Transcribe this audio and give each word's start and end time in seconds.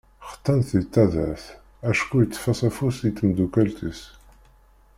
Xeṭṭan-t 0.31 0.69
di 0.79 0.85
taddart 0.93 1.45
acku 1.89 2.15
yeṭṭef-as 2.21 2.61
afus 2.67 2.97
i 3.09 3.11
temdakelt-is. 3.17 4.01